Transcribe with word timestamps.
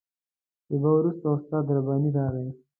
شېبه 0.65 0.89
وروسته 0.97 1.25
استاد 1.35 1.65
رباني 1.77 2.09
راغی. 2.17 2.47